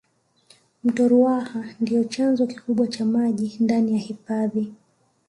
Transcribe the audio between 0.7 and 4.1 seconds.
mto ruaha ndiyo chanzo kikubwa cha maji ndani ya